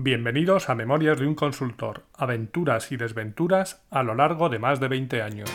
Bienvenidos 0.00 0.70
a 0.70 0.76
Memorias 0.76 1.18
de 1.18 1.26
un 1.26 1.34
consultor, 1.34 2.04
aventuras 2.14 2.92
y 2.92 2.96
desventuras 2.96 3.84
a 3.90 4.04
lo 4.04 4.14
largo 4.14 4.48
de 4.48 4.60
más 4.60 4.78
de 4.78 4.86
20 4.86 5.22
años. 5.22 5.50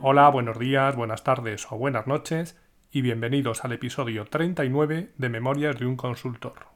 Hola, 0.00 0.28
buenos 0.28 0.60
días, 0.60 0.94
buenas 0.94 1.24
tardes 1.24 1.66
o 1.72 1.76
buenas 1.76 2.06
noches 2.06 2.56
y 2.92 3.02
bienvenidos 3.02 3.64
al 3.64 3.72
episodio 3.72 4.26
39 4.26 5.10
de 5.18 5.28
Memorias 5.28 5.76
de 5.76 5.86
un 5.86 5.96
consultor. 5.96 6.68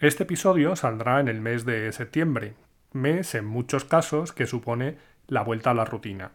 Este 0.00 0.24
episodio 0.24 0.74
saldrá 0.74 1.20
en 1.20 1.28
el 1.28 1.40
mes 1.40 1.64
de 1.64 1.92
septiembre, 1.92 2.54
mes 2.92 3.36
en 3.36 3.44
muchos 3.44 3.84
casos 3.84 4.32
que 4.32 4.46
supone 4.46 4.98
la 5.28 5.42
vuelta 5.42 5.70
a 5.70 5.74
la 5.74 5.84
rutina. 5.84 6.32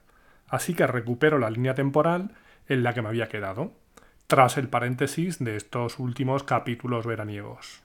Así 0.49 0.73
que 0.73 0.87
recupero 0.87 1.37
la 1.39 1.49
línea 1.49 1.75
temporal 1.75 2.31
en 2.67 2.83
la 2.83 2.93
que 2.93 3.01
me 3.01 3.09
había 3.09 3.29
quedado, 3.29 3.73
tras 4.27 4.57
el 4.57 4.67
paréntesis 4.67 5.39
de 5.39 5.55
estos 5.55 5.99
últimos 5.99 6.43
capítulos 6.43 7.05
veraniegos. 7.05 7.81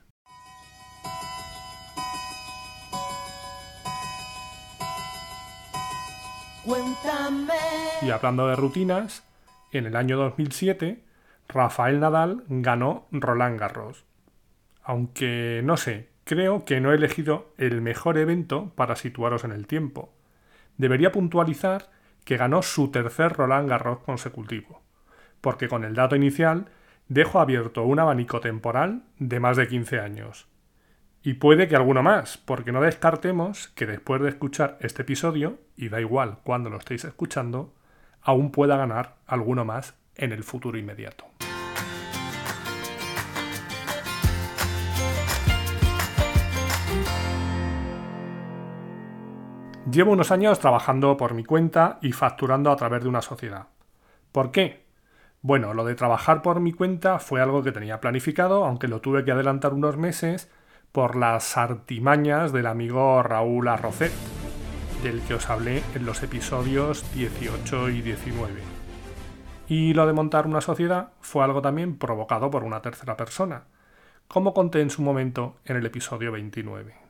Y 8.03 8.11
hablando 8.11 8.48
de 8.48 8.56
rutinas, 8.56 9.23
en 9.73 9.87
el 9.87 9.97
año 9.97 10.17
2007, 10.17 11.03
Rafael 11.48 12.01
Nadal 12.01 12.45
ganó 12.48 13.06
Roland 13.11 13.59
Garros. 13.59 14.05
Aunque 14.83 15.61
no 15.65 15.77
sé, 15.77 16.09
creo 16.25 16.65
que 16.65 16.81
no 16.81 16.92
he 16.92 16.97
elegido 16.97 17.53
el 17.59 17.81
mejor 17.81 18.19
evento 18.19 18.73
para 18.75 18.97
situaros 18.97 19.45
en 19.45 19.53
el 19.53 19.67
tiempo. 19.67 20.12
Debería 20.77 21.12
puntualizar 21.12 21.91
que 22.24 22.37
ganó 22.37 22.62
su 22.62 22.91
tercer 22.91 23.33
Roland 23.34 23.69
Garros 23.69 24.01
consecutivo, 24.01 24.83
porque 25.41 25.69
con 25.69 25.84
el 25.84 25.95
dato 25.95 26.16
inicial 26.16 26.66
dejo 27.09 27.41
abierto 27.41 27.84
un 27.84 27.98
abanico 27.98 28.41
temporal 28.41 29.05
de 29.19 29.41
más 29.41 29.56
de 29.56 29.69
15 29.69 30.00
años. 30.00 30.48
Y 31.22 31.34
puede 31.34 31.69
que 31.69 31.77
alguno 31.77 32.03
más, 32.03 32.36
porque 32.36 32.72
no 32.72 32.83
descartemos 32.83 33.69
que 33.69 33.86
después 33.86 34.20
de 34.20 34.28
escuchar 34.28 34.77
este 34.81 35.03
episodio, 35.03 35.58
y 35.77 35.89
da 35.89 36.00
igual 36.00 36.39
cuando 36.44 36.70
lo 36.70 36.78
estéis 36.78 37.05
escuchando, 37.05 37.75
aún 38.20 38.50
pueda 38.50 38.77
ganar 38.77 39.16
alguno 39.27 39.64
más 39.64 39.94
en 40.16 40.33
el 40.33 40.44
futuro 40.44 40.78
inmediato. 40.78 41.34
Llevo 49.95 50.11
unos 50.11 50.33
años 50.33 50.59
trabajando 50.59 51.17
por 51.17 51.34
mi 51.34 51.45
cuenta 51.45 52.00
y 52.03 52.11
facturando 52.11 52.73
a 52.73 52.75
través 52.75 53.05
de 53.05 53.09
una 53.09 53.23
sociedad. 53.23 53.69
¿Por 54.33 54.50
qué? 54.50 54.87
Bueno, 55.41 55.73
lo 55.73 55.84
de 55.84 55.95
trabajar 55.95 56.42
por 56.42 56.59
mi 56.59 56.73
cuenta 56.73 57.20
fue 57.20 57.41
algo 57.41 57.62
que 57.62 57.70
tenía 57.70 58.00
planificado, 58.00 58.65
aunque 58.65 58.89
lo 58.89 59.00
tuve 59.00 59.25
que 59.25 59.31
adelantar 59.31 59.72
unos 59.72 59.97
meses 59.97 60.50
por 60.91 61.15
las 61.15 61.56
artimañas 61.56 62.53
del 62.53 62.67
amigo 62.67 63.22
Raúl 63.22 63.69
Arrocet, 63.69 64.11
del 65.05 65.20
que 65.20 65.34
os 65.34 65.48
hablé 65.48 65.81
en 65.95 66.06
los 66.06 66.25
episodios 66.25 67.05
18 67.15 67.91
y 67.91 68.03
19. 68.03 68.53
Y 69.69 69.95
lo 69.95 70.09
de 70.09 70.12
montar 70.12 70.48
una 70.48 70.61
sociedad 70.61 71.11
fue 71.20 71.45
algo 71.45 71.62
también 71.62 71.98
provocado 71.98 72.50
por 72.50 72.65
una 72.65 72.83
tercera 72.83 73.17
persona, 73.17 73.62
como 74.27 74.55
conté 74.55 74.81
en 74.81 74.91
su 74.91 75.03
momento 75.03 75.55
en 75.65 75.77
el 75.77 75.87
episodio 75.87 76.33
29. 76.33 77.03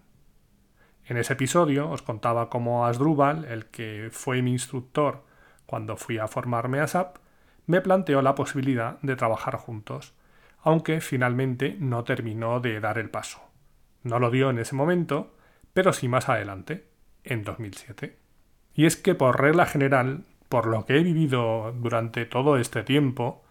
En 1.06 1.19
ese 1.19 1.34
episodio 1.34 1.91
os 1.91 2.00
contaba 2.00 2.48
cómo 2.48 2.86
Asdrúbal, 2.86 3.44
el 3.44 3.66
que 3.66 4.08
fue 4.10 4.41
mi 4.41 4.52
instructor 4.52 5.22
cuando 5.66 5.96
fui 5.96 6.19
a 6.19 6.28
formarme 6.28 6.80
a 6.80 6.86
SAP, 6.86 7.19
me 7.66 7.83
planteó 7.83 8.22
la 8.22 8.34
posibilidad 8.34 8.98
de 9.02 9.16
trabajar 9.16 9.56
juntos, 9.56 10.14
aunque 10.62 11.02
finalmente 11.02 11.77
no 11.78 12.05
terminó 12.05 12.61
de 12.61 12.80
dar 12.80 12.98
el 12.98 13.11
paso. 13.11 13.41
No 14.02 14.19
lo 14.19 14.30
dio 14.30 14.48
en 14.48 14.58
ese 14.58 14.74
momento, 14.74 15.34
pero 15.74 15.92
sí 15.92 16.08
más 16.08 16.28
adelante, 16.30 16.86
en 17.23 17.42
2007. 17.42 18.17
Y 18.74 18.86
es 18.86 18.96
que 18.96 19.14
por 19.14 19.40
regla 19.40 19.67
general, 19.67 20.24
por 20.48 20.67
lo 20.67 20.86
que 20.86 20.98
he 20.98 21.02
vivido 21.02 21.73
durante 21.73 22.24
todo 22.24 22.57
este 22.57 22.83
tiempo, 22.83 23.45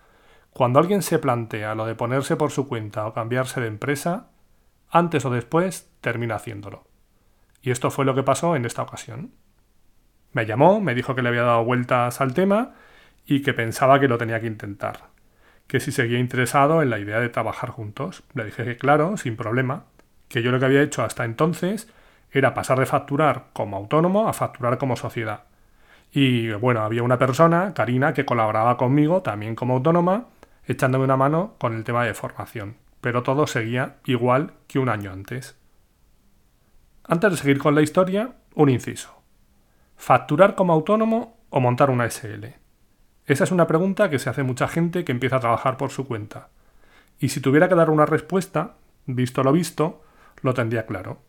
cuando 0.52 0.80
alguien 0.80 1.04
se 1.04 1.20
plantea 1.20 1.76
lo 1.76 1.86
de 1.86 1.96
ponerse 1.96 2.36
por 2.36 2.52
su 2.52 2.68
cuenta 2.68 3.06
o 3.06 3.14
cambiarse 3.14 3.62
de 3.62 3.68
empresa, 3.68 4.30
antes 4.90 5.26
o 5.26 5.30
después 5.30 5.92
termina 6.02 6.36
haciéndolo. 6.36 6.93
Y 7.64 7.72
esto 7.72 7.90
fue 7.90 8.06
lo 8.06 8.14
que 8.14 8.24
pasó 8.24 8.56
en 8.56 8.66
esta 8.66 8.84
ocasión. 8.84 9.32
Me 10.34 10.46
llamó, 10.46 10.82
me 10.82 10.94
dijo 10.94 11.16
que 11.16 11.22
le 11.22 11.30
había 11.30 11.44
dado 11.44 11.64
vueltas 11.64 12.20
al 12.20 12.34
tema 12.34 12.74
y 13.26 13.42
que 13.42 13.54
pensaba 13.54 14.00
que 14.00 14.10
lo 14.10 14.18
tenía 14.18 14.42
que 14.42 14.48
intentar. 14.48 15.08
Que 15.66 15.80
si 15.80 15.94
seguía 15.94 16.20
interesado 16.20 16.82
en 16.82 16.90
la 16.90 17.00
idea 17.00 17.22
de 17.22 17.30
trabajar 17.30 17.70
juntos. 17.70 18.24
Le 18.34 18.44
dije 18.44 18.66
que 18.66 18.78
claro, 18.78 19.16
sin 19.16 19.38
problema, 19.38 19.86
que 20.28 20.44
yo 20.44 20.52
lo 20.52 20.60
que 20.60 20.66
había 20.66 20.82
hecho 20.82 21.04
hasta 21.04 21.24
entonces 21.24 21.90
era 22.32 22.54
pasar 22.54 22.80
de 22.80 22.86
facturar 22.86 23.46
como 23.54 23.78
autónomo 23.78 24.28
a 24.28 24.34
facturar 24.34 24.78
como 24.78 24.98
sociedad. 24.98 25.44
Y 26.12 26.52
bueno, 26.52 26.82
había 26.82 27.02
una 27.02 27.18
persona, 27.18 27.74
Karina, 27.74 28.14
que 28.14 28.26
colaboraba 28.26 28.76
conmigo 28.76 29.22
también 29.22 29.56
como 29.56 29.76
autónoma, 29.76 30.28
echándome 30.66 31.06
una 31.06 31.18
mano 31.18 31.56
con 31.60 31.76
el 31.76 31.84
tema 31.86 32.04
de 32.06 32.14
formación. 32.14 32.76
Pero 33.00 33.24
todo 33.24 33.48
seguía 33.48 33.96
igual 34.06 34.54
que 34.68 34.80
un 34.80 34.90
año 34.90 35.12
antes. 35.12 35.58
Antes 37.06 37.32
de 37.32 37.38
seguir 37.38 37.60
con 37.60 37.76
la 37.76 37.82
historia, 37.82 38.34
un 38.56 38.70
inciso. 38.70 39.22
¿Facturar 39.98 40.56
como 40.56 40.72
autónomo 40.72 41.38
o 41.50 41.60
montar 41.60 41.90
una 41.90 42.10
SL? 42.10 42.46
Esa 43.26 43.44
es 43.44 43.52
una 43.52 43.68
pregunta 43.68 44.10
que 44.10 44.20
se 44.20 44.30
hace 44.30 44.44
mucha 44.44 44.70
gente 44.70 45.04
que 45.04 45.12
empieza 45.12 45.36
a 45.36 45.42
trabajar 45.42 45.76
por 45.76 45.92
su 45.92 46.06
cuenta. 46.06 46.50
Y 47.20 47.30
si 47.30 47.42
tuviera 47.42 47.68
que 47.68 47.76
dar 47.76 47.90
una 47.90 48.06
respuesta, 48.06 48.76
visto 49.06 49.44
lo 49.44 49.52
visto, 49.52 50.02
lo 50.42 50.54
tendría 50.54 50.86
claro. 50.86 51.20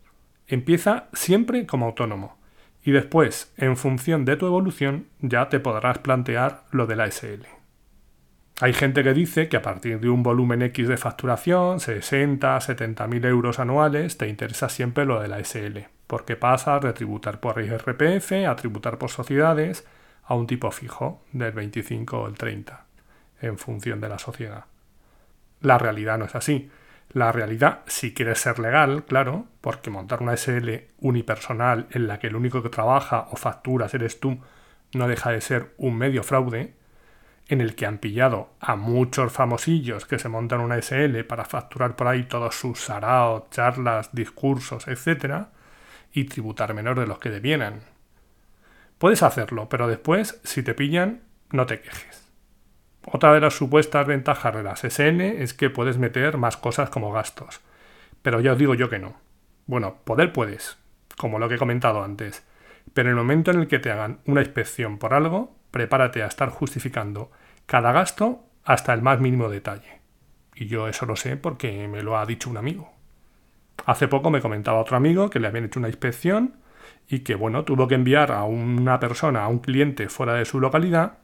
Empieza 0.47 1.09
siempre 1.13 1.65
como 1.65 1.87
autónomo. 1.87 2.37
Y 2.83 2.91
después, 2.91 3.53
en 3.57 3.75
función 3.75 4.23
de 4.23 4.37
tu 4.37 4.45
evolución, 4.45 5.07
ya 5.19 5.49
te 5.49 5.59
podrás 5.59 5.97
plantear 5.99 6.63
lo 6.71 6.85
de 6.85 6.95
la 6.95 7.07
SL. 7.11 7.45
Hay 8.61 8.71
gente 8.71 9.03
que 9.03 9.13
dice 9.13 9.49
que 9.49 9.57
a 9.57 9.61
partir 9.61 9.99
de 9.99 10.09
un 10.09 10.23
volumen 10.23 10.61
X 10.61 10.87
de 10.87 10.95
facturación, 10.95 11.81
60, 11.81 12.61
70 12.61 13.05
mil 13.07 13.25
euros 13.25 13.59
anuales, 13.59 14.17
te 14.17 14.29
interesa 14.29 14.69
siempre 14.69 15.03
lo 15.03 15.19
de 15.19 15.27
la 15.27 15.43
SL, 15.43 15.89
porque 16.07 16.37
pasas 16.37 16.81
de 16.81 16.93
tributar 16.93 17.41
por 17.41 17.61
IRPF 17.61 18.47
a 18.47 18.55
tributar 18.55 18.97
por 18.97 19.09
sociedades 19.09 19.85
a 20.23 20.35
un 20.35 20.47
tipo 20.47 20.71
fijo 20.71 21.21
del 21.33 21.51
25 21.51 22.17
o 22.17 22.27
el 22.27 22.35
30, 22.35 22.85
en 23.41 23.57
función 23.57 23.99
de 23.99 24.07
la 24.07 24.19
sociedad. 24.19 24.63
La 25.59 25.77
realidad 25.77 26.17
no 26.17 26.23
es 26.23 26.35
así. 26.35 26.69
La 27.11 27.33
realidad, 27.33 27.81
si 27.87 28.13
quieres 28.13 28.39
ser 28.39 28.59
legal, 28.59 29.03
claro, 29.03 29.47
porque 29.59 29.89
montar 29.89 30.21
una 30.21 30.37
SL 30.37 30.87
unipersonal 30.99 31.87
en 31.91 32.07
la 32.07 32.19
que 32.19 32.27
el 32.27 32.37
único 32.37 32.63
que 32.63 32.69
trabaja 32.69 33.27
o 33.31 33.35
facturas 33.35 33.93
eres 33.93 34.21
tú 34.21 34.39
no 34.93 35.09
deja 35.09 35.31
de 35.31 35.41
ser 35.41 35.73
un 35.77 35.97
medio 35.97 36.23
fraude, 36.23 36.73
en 37.47 37.61
el 37.61 37.75
que 37.75 37.85
han 37.85 37.99
pillado 37.99 38.49
a 38.59 38.75
muchos 38.75 39.31
famosillos 39.31 40.05
que 40.05 40.19
se 40.19 40.29
montan 40.29 40.61
una 40.61 40.81
SL 40.81 41.23
para 41.23 41.45
facturar 41.45 41.95
por 41.95 42.07
ahí 42.07 42.23
todos 42.23 42.55
sus 42.55 42.79
saraos, 42.79 43.49
charlas, 43.51 44.09
discursos, 44.13 44.87
etc., 44.87 45.47
y 46.11 46.23
tributar 46.25 46.73
menos 46.73 46.95
de 46.95 47.07
los 47.07 47.19
que 47.19 47.29
debieran. 47.29 47.81
Puedes 48.97 49.21
hacerlo, 49.21 49.67
pero 49.67 49.87
después, 49.87 50.39
si 50.43 50.63
te 50.63 50.73
pillan, 50.73 51.21
no 51.51 51.65
te 51.65 51.81
quejes. 51.81 52.31
Otra 53.05 53.33
de 53.33 53.41
las 53.41 53.53
supuestas 53.53 54.07
ventajas 54.07 54.55
de 54.55 54.63
las 54.63 54.83
SN 54.83 55.43
es 55.43 55.53
que 55.53 55.69
puedes 55.69 55.97
meter 55.97 56.37
más 56.37 56.57
cosas 56.57 56.89
como 56.89 57.11
gastos. 57.11 57.61
Pero 58.21 58.39
ya 58.39 58.53
os 58.53 58.57
digo 58.57 58.73
yo 58.73 58.89
que 58.89 58.97
no. 58.97 59.15
Bueno, 59.67 59.97
poder 60.03 60.33
puedes, 60.33 60.77
como 61.17 61.37
lo 61.37 61.47
que 61.47 61.55
he 61.55 61.59
comentado 61.59 62.03
antes. 62.03 62.43
Pero 62.93 63.09
en 63.09 63.17
el 63.17 63.21
momento 63.21 63.51
en 63.51 63.59
el 63.59 63.67
que 63.67 63.79
te 63.79 63.91
hagan 63.91 64.19
una 64.25 64.41
inspección 64.41 64.97
por 64.97 65.13
algo, 65.13 65.54
prepárate 65.75 66.23
a 66.23 66.27
estar 66.27 66.47
justificando 66.51 67.31
cada 67.65 67.91
gasto 67.91 68.45
hasta 68.63 68.93
el 68.93 69.01
más 69.01 69.19
mínimo 69.19 69.49
detalle. 69.49 69.99
Y 70.55 70.67
yo 70.67 70.87
eso 70.87 71.05
lo 71.05 71.17
sé 71.17 71.35
porque 71.35 71.89
me 71.89 72.01
lo 72.01 72.17
ha 72.17 72.25
dicho 72.25 72.49
un 72.49 72.55
amigo. 72.55 72.93
Hace 73.85 74.07
poco 74.07 74.29
me 74.29 74.39
comentaba 74.39 74.79
otro 74.79 74.95
amigo 74.95 75.29
que 75.29 75.41
le 75.41 75.47
habían 75.47 75.65
hecho 75.65 75.79
una 75.79 75.89
inspección 75.89 76.53
y 77.09 77.19
que, 77.19 77.35
bueno, 77.35 77.65
tuvo 77.65 77.89
que 77.89 77.95
enviar 77.95 78.31
a 78.31 78.45
una 78.45 79.01
persona, 79.01 79.43
a 79.43 79.49
un 79.49 79.59
cliente 79.59 80.07
fuera 80.07 80.35
de 80.35 80.45
su 80.45 80.61
localidad 80.61 81.17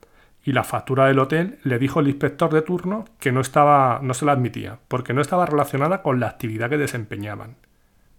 y 0.44 0.52
la 0.52 0.66
factura 0.66 1.06
del 1.06 1.20
hotel 1.20 1.60
le 1.64 1.80
dijo 1.80 2.02
el 2.02 2.10
inspector 2.10 2.54
de 2.54 2.62
turno 2.62 3.06
que 3.22 3.32
no 3.32 3.40
estaba 3.40 4.02
no 4.04 4.14
se 4.14 4.26
la 4.26 4.34
admitía 4.34 4.80
porque 4.90 5.14
no 5.14 5.22
estaba 5.22 5.46
relacionada 5.46 6.02
con 6.02 6.20
la 6.20 6.28
actividad 6.28 6.70
que 6.70 6.78
desempeñaban. 6.78 7.56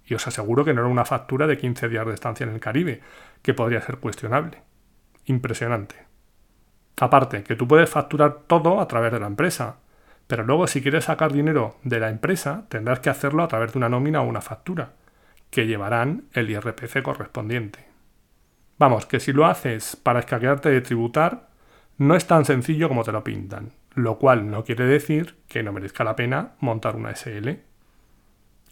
Y 0.06 0.14
os 0.14 0.26
aseguro 0.26 0.64
que 0.64 0.72
no 0.72 0.80
era 0.80 0.88
una 0.88 1.04
factura 1.04 1.46
de 1.46 1.58
15 1.58 1.90
días 1.90 2.06
de 2.06 2.14
estancia 2.14 2.44
en 2.44 2.54
el 2.54 2.60
Caribe, 2.60 3.02
que 3.42 3.52
podría 3.52 3.82
ser 3.82 3.98
cuestionable. 3.98 4.62
Impresionante. 5.26 6.11
Aparte, 7.00 7.42
que 7.42 7.56
tú 7.56 7.66
puedes 7.66 7.90
facturar 7.90 8.42
todo 8.46 8.80
a 8.80 8.88
través 8.88 9.12
de 9.12 9.20
la 9.20 9.26
empresa, 9.26 9.76
pero 10.26 10.44
luego 10.44 10.66
si 10.66 10.82
quieres 10.82 11.04
sacar 11.04 11.32
dinero 11.32 11.76
de 11.82 12.00
la 12.00 12.10
empresa 12.10 12.64
tendrás 12.68 13.00
que 13.00 13.10
hacerlo 13.10 13.42
a 13.42 13.48
través 13.48 13.72
de 13.72 13.78
una 13.78 13.88
nómina 13.88 14.22
o 14.22 14.28
una 14.28 14.40
factura, 14.40 14.92
que 15.50 15.66
llevarán 15.66 16.24
el 16.32 16.50
IRPC 16.50 17.02
correspondiente. 17.02 17.86
Vamos, 18.78 19.06
que 19.06 19.20
si 19.20 19.32
lo 19.32 19.46
haces 19.46 19.96
para 19.96 20.20
escaquearte 20.20 20.70
de 20.70 20.80
tributar, 20.80 21.48
no 21.98 22.14
es 22.16 22.26
tan 22.26 22.44
sencillo 22.44 22.88
como 22.88 23.04
te 23.04 23.12
lo 23.12 23.22
pintan, 23.22 23.72
lo 23.94 24.18
cual 24.18 24.50
no 24.50 24.64
quiere 24.64 24.86
decir 24.86 25.36
que 25.48 25.62
no 25.62 25.72
merezca 25.72 26.04
la 26.04 26.16
pena 26.16 26.52
montar 26.60 26.96
una 26.96 27.14
SL. 27.14 27.48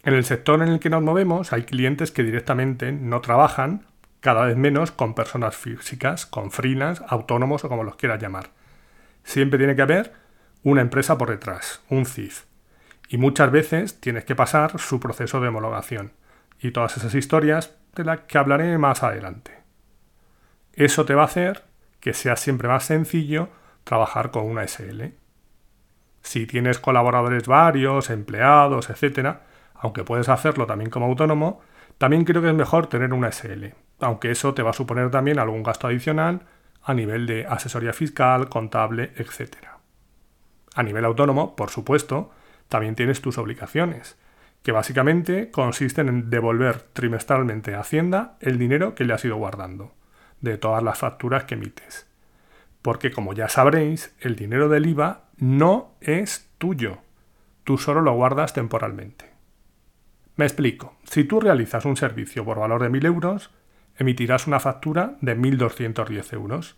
En 0.03 0.13
el 0.15 0.25
sector 0.25 0.61
en 0.63 0.69
el 0.69 0.79
que 0.79 0.89
nos 0.89 1.03
movemos 1.03 1.53
hay 1.53 1.63
clientes 1.63 2.11
que 2.11 2.23
directamente 2.23 2.91
no 2.91 3.21
trabajan 3.21 3.85
cada 4.21 4.45
vez 4.45 4.55
menos 4.55 4.91
con 4.91 5.15
personas 5.15 5.55
físicas, 5.57 6.25
con 6.25 6.51
freelance, 6.51 7.03
autónomos 7.07 7.65
o 7.65 7.69
como 7.69 7.83
los 7.83 7.95
quieras 7.95 8.21
llamar. 8.21 8.51
Siempre 9.23 9.57
tiene 9.57 9.75
que 9.75 9.81
haber 9.81 10.13
una 10.63 10.81
empresa 10.81 11.17
por 11.17 11.29
detrás, 11.29 11.81
un 11.89 12.05
CIF. 12.05 12.45
Y 13.09 13.17
muchas 13.17 13.51
veces 13.51 13.99
tienes 13.99 14.23
que 14.23 14.35
pasar 14.35 14.79
su 14.79 14.99
proceso 14.99 15.41
de 15.41 15.49
homologación. 15.49 16.13
Y 16.59 16.71
todas 16.71 16.95
esas 16.97 17.15
historias 17.15 17.75
de 17.95 18.05
las 18.05 18.21
que 18.21 18.37
hablaré 18.37 18.77
más 18.77 19.03
adelante. 19.03 19.59
Eso 20.73 21.03
te 21.03 21.15
va 21.15 21.23
a 21.23 21.25
hacer 21.25 21.63
que 21.99 22.13
sea 22.13 22.35
siempre 22.35 22.67
más 22.67 22.85
sencillo 22.85 23.49
trabajar 23.83 24.31
con 24.31 24.45
una 24.45 24.67
SL. 24.67 25.05
Si 26.21 26.45
tienes 26.45 26.79
colaboradores 26.79 27.47
varios, 27.47 28.09
empleados, 28.11 28.89
etc., 28.89 29.37
aunque 29.73 30.03
puedes 30.03 30.29
hacerlo 30.29 30.67
también 30.67 30.91
como 30.91 31.07
autónomo, 31.07 31.61
también 31.97 32.23
creo 32.23 32.41
que 32.41 32.49
es 32.49 32.55
mejor 32.55 32.87
tener 32.87 33.13
una 33.13 33.31
SL, 33.31 33.73
aunque 34.01 34.31
eso 34.31 34.53
te 34.53 34.63
va 34.63 34.71
a 34.71 34.73
suponer 34.73 35.11
también 35.11 35.39
algún 35.39 35.63
gasto 35.63 35.87
adicional 35.87 36.41
a 36.83 36.93
nivel 36.93 37.27
de 37.27 37.45
asesoría 37.45 37.93
fiscal, 37.93 38.49
contable, 38.49 39.11
etc. 39.15 39.55
A 40.75 40.83
nivel 40.83 41.05
autónomo, 41.05 41.55
por 41.55 41.69
supuesto, 41.69 42.31
también 42.67 42.95
tienes 42.95 43.21
tus 43.21 43.37
obligaciones, 43.37 44.17
que 44.63 44.71
básicamente 44.71 45.51
consisten 45.51 46.07
en 46.07 46.29
devolver 46.29 46.81
trimestralmente 46.93 47.75
a 47.75 47.81
Hacienda 47.81 48.37
el 48.39 48.57
dinero 48.57 48.95
que 48.95 49.05
le 49.05 49.13
has 49.13 49.25
ido 49.25 49.35
guardando 49.37 49.93
de 50.41 50.57
todas 50.57 50.83
las 50.83 50.97
facturas 50.97 51.43
que 51.43 51.55
emites. 51.55 52.07
Porque 52.81 53.11
como 53.11 53.33
ya 53.33 53.47
sabréis, 53.47 54.15
el 54.19 54.35
dinero 54.35 54.69
del 54.69 54.87
IVA 54.87 55.25
no 55.37 55.93
es 56.01 56.49
tuyo. 56.57 56.99
Tú 57.63 57.77
solo 57.77 58.01
lo 58.01 58.13
guardas 58.13 58.53
temporalmente. 58.53 59.29
Me 60.35 60.45
explico. 60.45 60.95
Si 61.03 61.23
tú 61.23 61.39
realizas 61.39 61.85
un 61.85 61.97
servicio 61.97 62.43
por 62.43 62.59
valor 62.59 62.81
de 62.81 62.89
1.000 62.89 63.05
euros, 63.05 63.51
emitirás 64.01 64.47
una 64.47 64.59
factura 64.59 65.17
de 65.21 65.37
1.210 65.37 66.33
euros, 66.33 66.77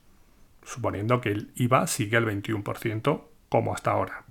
suponiendo 0.64 1.22
que 1.22 1.30
el 1.30 1.52
IVA 1.56 1.88
sigue 1.88 2.18
el 2.18 2.25
21% 2.25 3.24
como 3.50 3.74
hasta 3.74 3.92
ahora. 3.92 4.24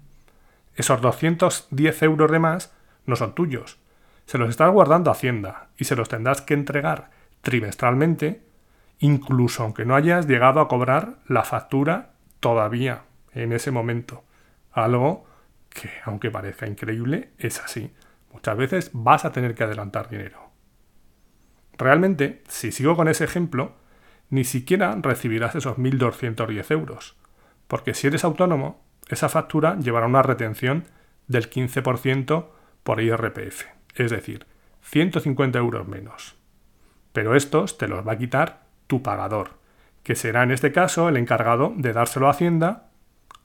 Esos 0.75 1.01
210 1.01 2.03
euros 2.03 2.31
de 2.31 2.39
más 2.39 2.75
no 3.07 3.17
son 3.17 3.35
tuyos. 3.35 3.79
Se 4.27 4.39
los 4.39 4.51
estás 4.51 4.71
guardando 4.73 5.11
Hacienda 5.11 5.69
y 5.77 5.85
se 5.85 5.97
los 5.97 6.09
tendrás 6.09 6.41
que 6.41 6.55
entregar 6.55 7.11
trimestralmente 7.43 8.43
incluso 8.99 9.65
aunque 9.65 9.85
no 9.85 9.97
hayas 9.97 10.29
llegado 10.29 10.61
a 10.61 10.69
cobrar 10.69 11.19
la 11.27 11.43
factura 11.43 12.13
todavía 12.39 13.03
en 13.35 13.53
ese 13.53 13.73
momento. 13.73 14.25
Algo 14.71 15.27
que, 15.69 15.91
aunque 16.05 16.31
parezca 16.31 16.67
increíble, 16.69 17.33
es 17.37 17.61
así. 17.61 17.93
Muchas 18.33 18.57
veces 18.57 18.91
vas 18.93 19.25
a 19.25 19.33
tener 19.33 19.55
que 19.55 19.65
adelantar 19.65 20.09
dinero. 20.09 20.42
Realmente, 21.83 22.45
si 22.47 22.71
sigo 22.71 22.95
con 22.95 23.09
ese 23.09 23.25
ejemplo, 23.25 23.73
ni 24.31 24.45
siquiera 24.45 24.97
recibirás 25.03 25.57
esos 25.57 25.79
1.210 25.79 26.71
euros, 26.71 27.17
porque 27.67 27.93
si 27.93 28.07
eres 28.07 28.23
autónomo, 28.23 28.85
esa 29.09 29.29
factura 29.29 29.77
llevará 29.81 30.07
una 30.07 30.23
retención 30.23 30.85
del 31.27 31.51
15% 31.51 32.47
por 32.85 33.01
IRPF, 33.01 33.65
es 33.97 34.11
decir, 34.13 34.47
150 34.83 35.59
euros 35.59 35.89
menos. 35.89 36.37
Pero 37.13 37.35
estos 37.35 37.79
te 37.79 37.89
los 37.89 38.07
va 38.07 38.13
a 38.13 38.19
quitar 38.19 38.63
tu 38.87 39.03
pagador, 39.03 39.55
que 40.05 40.15
será 40.15 40.45
en 40.45 40.53
este 40.53 40.71
caso 40.71 41.09
el 41.09 41.17
encargado 41.17 41.73
de 41.77 41.93
dárselo 41.93 42.29
a 42.29 42.31
Hacienda 42.31 42.91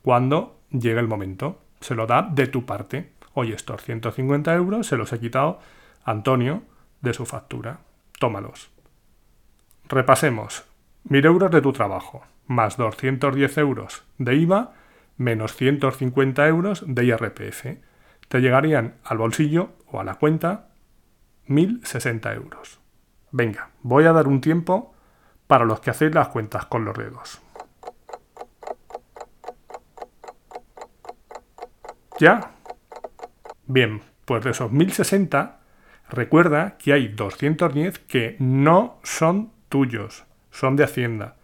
cuando 0.04 0.62
llegue 0.70 1.00
el 1.00 1.08
momento. 1.08 1.60
Se 1.82 1.96
lo 1.96 2.06
da 2.06 2.22
de 2.22 2.46
tu 2.46 2.68
parte. 2.68 3.14
Oye, 3.34 3.56
estos 3.56 3.82
150 3.82 4.54
euros 4.54 4.86
se 4.86 4.96
los 4.96 5.12
he 5.12 5.20
quitado 5.20 5.58
Antonio 6.06 6.62
de 7.02 7.16
su 7.16 7.26
factura. 7.26 7.87
Tómalos. 8.20 8.72
Repasemos. 9.88 10.66
1.000 11.10 11.26
euros 11.26 11.52
de 11.52 11.62
tu 11.62 11.72
trabajo, 11.72 12.24
más 12.48 12.76
210 12.76 13.58
euros 13.60 14.04
de 14.18 14.36
IVA, 14.36 14.74
menos 15.16 15.56
150 15.56 16.48
euros 16.48 16.84
de 16.86 17.06
IRPF. 17.06 17.78
Te 18.28 18.42
llegarían 18.42 18.96
al 19.06 19.18
bolsillo 19.18 19.70
o 19.90 20.02
a 20.02 20.04
la 20.04 20.16
cuenta 20.16 20.68
1.060 21.48 22.36
euros. 22.36 22.80
Venga, 23.32 23.70
voy 23.84 24.04
a 24.06 24.12
dar 24.12 24.28
un 24.28 24.42
tiempo 24.42 24.94
para 25.48 25.64
los 25.64 25.80
que 25.80 25.92
hacéis 25.92 26.14
las 26.14 26.28
cuentas 26.28 26.66
con 26.66 26.84
los 26.84 26.98
dedos. 26.98 27.42
¿Ya? 32.20 32.52
Bien, 33.66 34.02
pues 34.26 34.44
de 34.44 34.50
esos 34.50 34.72
1060, 34.72 35.57
recuerda 36.10 36.78
que 36.78 36.94
hay 36.94 37.08
210 37.10 38.00
que 38.00 38.36
no 38.40 39.00
son 39.04 39.52
tuyos, 39.70 40.26
son 40.52 40.76
de 40.76 40.84
Hacienda. 40.84 41.36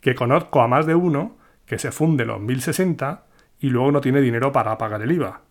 Que 0.00 0.14
conozco 0.14 0.60
a 0.60 0.68
más 0.68 0.86
de 0.86 0.94
uno 0.94 1.36
que 1.66 1.78
se 1.78 1.92
funde 1.92 2.24
los 2.24 2.40
1060 2.40 3.24
y 3.60 3.70
luego 3.70 3.92
no 3.92 4.00
tiene 4.00 4.20
dinero 4.20 4.52
para 4.52 4.76
pagar 4.78 5.02
el 5.02 5.12
IVA. 5.12 5.42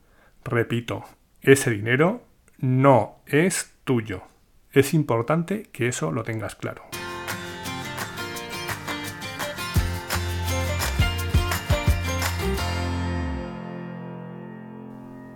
Repito, 0.43 1.03
ese 1.41 1.71
dinero 1.71 2.23
no 2.59 3.21
es 3.25 3.73
tuyo. 3.83 4.23
Es 4.71 4.93
importante 4.93 5.63
que 5.71 5.87
eso 5.87 6.11
lo 6.11 6.23
tengas 6.23 6.55
claro. 6.55 7.00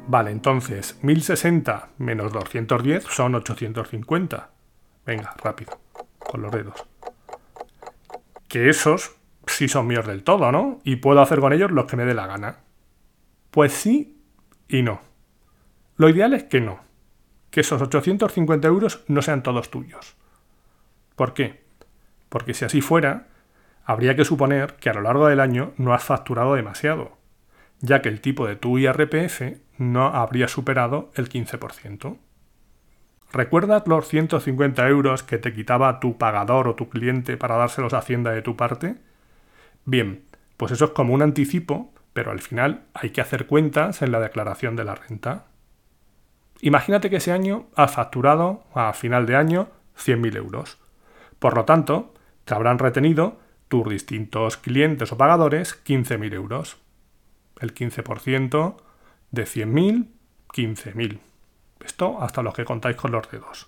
Vale, 0.07 0.29
entonces 0.29 0.99
1060 1.01 1.89
menos 1.97 2.31
210 2.31 3.05
son 3.05 3.33
850. 3.35 4.49
Venga, 5.05 5.33
rápido, 5.43 5.79
con 6.19 6.43
los 6.43 6.51
dedos. 6.51 6.85
Que 8.47 8.69
esos 8.69 9.15
sí 9.47 9.67
son 9.67 9.87
míos 9.87 10.05
del 10.05 10.23
todo, 10.23 10.51
¿no? 10.51 10.79
Y 10.83 10.97
puedo 10.97 11.21
hacer 11.21 11.39
con 11.39 11.53
ellos 11.53 11.71
lo 11.71 11.87
que 11.87 11.97
me 11.97 12.05
dé 12.05 12.13
la 12.13 12.27
gana. 12.27 12.57
Pues 13.49 13.73
sí 13.73 14.21
y 14.67 14.83
no. 14.83 15.01
Lo 15.97 16.09
ideal 16.09 16.33
es 16.33 16.43
que 16.43 16.61
no. 16.61 16.81
Que 17.49 17.61
esos 17.61 17.81
850 17.81 18.67
euros 18.67 19.03
no 19.07 19.23
sean 19.23 19.41
todos 19.41 19.71
tuyos. 19.71 20.15
¿Por 21.15 21.33
qué? 21.33 21.63
Porque 22.29 22.53
si 22.53 22.65
así 22.65 22.81
fuera, 22.81 23.27
habría 23.83 24.15
que 24.15 24.25
suponer 24.25 24.75
que 24.75 24.89
a 24.89 24.93
lo 24.93 25.01
largo 25.01 25.27
del 25.27 25.39
año 25.39 25.73
no 25.77 25.93
has 25.93 26.03
facturado 26.03 26.53
demasiado 26.53 27.17
ya 27.79 28.01
que 28.01 28.09
el 28.09 28.21
tipo 28.21 28.47
de 28.47 28.55
tu 28.55 28.77
IRPF 28.77 29.41
no 29.77 30.07
habría 30.07 30.47
superado 30.47 31.11
el 31.15 31.29
15%. 31.29 32.17
¿Recuerdas 33.31 33.83
los 33.87 34.07
150 34.07 34.87
euros 34.87 35.23
que 35.23 35.37
te 35.37 35.53
quitaba 35.53 35.99
tu 35.99 36.17
pagador 36.17 36.67
o 36.67 36.75
tu 36.75 36.89
cliente 36.89 37.37
para 37.37 37.57
dárselos 37.57 37.93
a 37.93 37.97
Hacienda 37.97 38.31
de 38.31 38.41
tu 38.41 38.55
parte? 38.55 38.95
Bien, 39.83 40.23
pues 40.57 40.71
eso 40.71 40.85
es 40.85 40.91
como 40.91 41.13
un 41.13 41.21
anticipo, 41.21 41.93
pero 42.13 42.31
al 42.31 42.39
final 42.39 42.85
hay 42.93 43.09
que 43.09 43.21
hacer 43.21 43.45
cuentas 43.45 44.01
en 44.01 44.11
la 44.11 44.19
declaración 44.19 44.75
de 44.75 44.85
la 44.85 44.95
renta. 44.95 45.47
Imagínate 46.61 47.09
que 47.09 47.17
ese 47.17 47.31
año 47.33 47.67
has 47.75 47.93
facturado 47.93 48.63
a 48.73 48.93
final 48.93 49.25
de 49.25 49.35
año 49.35 49.67
100.000 49.97 50.37
euros. 50.37 50.77
Por 51.39 51.55
lo 51.55 51.65
tanto, 51.65 52.13
te 52.45 52.53
habrán 52.53 52.79
retenido 52.79 53.39
tus 53.67 53.89
distintos 53.89 54.57
clientes 54.57 55.11
o 55.11 55.17
pagadores 55.17 55.83
15.000 55.83 56.33
euros 56.33 56.77
el 57.59 57.73
15% 57.73 58.77
de 59.35 59.43
100.000, 59.43 60.07
15.000. 60.47 61.19
Esto 61.83 62.21
hasta 62.21 62.41
los 62.41 62.55
que 62.55 62.65
contáis 62.65 62.95
con 62.95 63.11
los 63.11 63.29
dedos. 63.29 63.67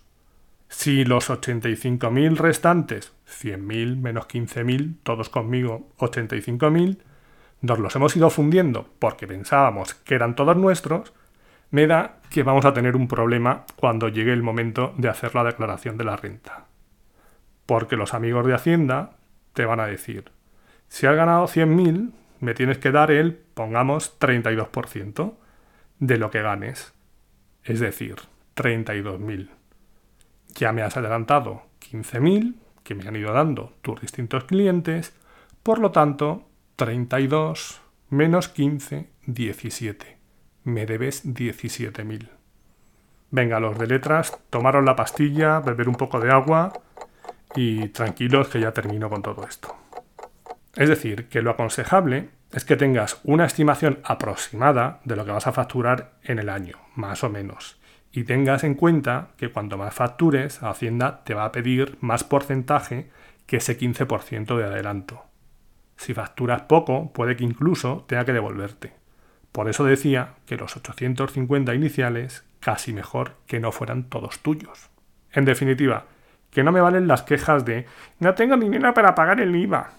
Si 0.70 1.06
los 1.06 1.30
85.000 1.30 2.36
restantes, 2.38 3.14
100.000 3.28 3.98
menos 3.98 4.28
15.000, 4.28 4.96
todos 5.04 5.30
conmigo 5.30 5.90
85.000, 6.00 6.98
nos 7.62 7.80
los 7.80 7.96
hemos 7.96 8.16
ido 8.16 8.30
fundiendo 8.30 8.90
porque 9.00 9.28
pensábamos 9.28 9.94
que 9.94 10.16
eran 10.16 10.36
todos 10.36 10.58
nuestros, 10.58 11.14
me 11.70 11.88
da 11.88 12.20
que 12.30 12.44
vamos 12.44 12.66
a 12.66 12.74
tener 12.74 12.96
un 12.96 13.08
problema 13.08 13.66
cuando 13.76 14.10
llegue 14.10 14.34
el 14.34 14.44
momento 14.44 14.94
de 14.98 15.10
hacer 15.10 15.36
la 15.36 15.44
declaración 15.44 15.98
de 15.98 16.04
la 16.06 16.16
renta. 16.16 16.66
Porque 17.66 17.98
los 17.98 18.14
amigos 18.14 18.46
de 18.46 18.54
Hacienda 18.54 19.12
te 19.54 19.66
van 19.66 19.80
a 19.80 19.88
decir, 19.88 20.32
si 20.88 21.08
has 21.08 21.16
ganado 21.16 21.46
100.000, 21.46 22.12
me 22.40 22.54
tienes 22.54 22.78
que 22.78 22.92
dar 22.92 23.12
el, 23.12 23.34
pongamos, 23.34 24.18
32% 24.20 25.34
de 26.00 26.18
lo 26.18 26.32
que 26.32 26.42
ganes. 26.42 26.94
Es 27.64 27.80
decir, 27.80 28.16
32.000. 28.56 29.50
Ya 30.56 30.72
me 30.72 30.82
has 30.82 30.98
adelantado 30.98 31.64
15.000 31.92 32.56
que 32.84 32.96
me 32.96 33.08
han 33.08 33.16
ido 33.16 33.34
dando 33.34 33.74
tus 33.82 34.00
distintos 34.00 34.46
clientes, 34.46 35.14
por 35.62 35.80
lo 35.80 35.92
tanto, 35.92 36.48
32 36.78 37.82
menos 38.10 38.48
15, 38.48 39.10
17. 39.26 40.18
Me 40.64 40.86
debes 40.86 41.26
17.000. 41.26 42.30
Venga, 43.30 43.60
los 43.60 43.78
de 43.78 43.88
letras, 43.88 44.40
tomaron 44.50 44.86
la 44.86 44.96
pastilla, 44.96 45.60
beber 45.60 45.90
un 45.90 45.96
poco 45.96 46.20
de 46.20 46.32
agua 46.32 46.72
y 47.56 47.90
tranquilos 47.90 48.48
que 48.48 48.62
ya 48.62 48.72
termino 48.72 49.10
con 49.10 49.22
todo 49.22 49.46
esto. 49.46 49.76
Es 50.76 50.88
decir, 50.88 51.28
que 51.28 51.42
lo 51.42 51.52
aconsejable 51.52 52.30
es 52.52 52.64
que 52.66 52.78
tengas 52.78 53.20
una 53.24 53.46
estimación 53.46 54.00
aproximada 54.04 55.00
de 55.04 55.16
lo 55.16 55.26
que 55.26 55.32
vas 55.32 55.48
a 55.48 55.52
facturar 55.52 56.12
en 56.24 56.40
el 56.40 56.50
año, 56.50 56.78
más 56.96 57.24
o 57.24 57.30
menos. 57.30 57.80
Y 58.12 58.24
tengas 58.24 58.64
en 58.64 58.76
cuenta 58.76 59.30
que 59.38 59.52
cuanto 59.52 59.78
más 59.78 59.94
factures, 59.94 60.64
Hacienda 60.64 61.24
te 61.24 61.34
va 61.34 61.46
a 61.46 61.52
pedir 61.52 61.98
más 62.02 62.24
porcentaje 62.24 63.10
que 63.46 63.58
ese 63.58 63.78
15% 63.78 64.58
de 64.58 64.64
adelanto. 64.64 65.24
Si 65.98 66.14
facturas 66.14 66.62
poco, 66.64 67.12
puede 67.12 67.36
que 67.36 67.44
incluso 67.44 68.06
tenga 68.08 68.26
que 68.26 68.34
devolverte. 68.34 68.94
Por 69.52 69.70
eso 69.70 69.84
decía 69.84 70.36
que 70.46 70.58
los 70.58 70.76
850 70.78 71.74
iniciales 71.74 72.46
casi 72.60 72.94
mejor 72.94 73.34
que 73.46 73.60
no 73.60 73.72
fueran 73.72 74.04
todos 74.04 74.40
tuyos. 74.40 74.90
En 75.32 75.46
definitiva, 75.46 76.06
que 76.52 76.64
no 76.64 76.72
me 76.72 76.82
valen 76.82 77.08
las 77.08 77.24
quejas 77.24 77.66
de 77.66 77.86
no 78.20 78.34
tengo 78.36 78.58
dinero 78.58 78.94
para 78.94 79.16
pagar 79.16 79.40
el 79.40 79.56
IVA, 79.56 79.92